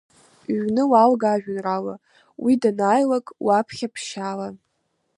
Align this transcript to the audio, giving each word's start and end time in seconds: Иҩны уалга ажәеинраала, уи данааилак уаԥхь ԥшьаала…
Иҩны 0.51 0.83
уалга 0.91 1.27
ажәеинраала, 1.33 1.95
уи 2.43 2.53
данааилак 2.61 3.27
уаԥхь 3.45 3.83
ԥшьаала… 3.93 4.49